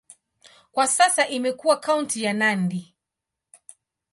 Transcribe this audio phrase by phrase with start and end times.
[0.71, 2.95] Kwa sasa imekuwa kaunti ya Nandi.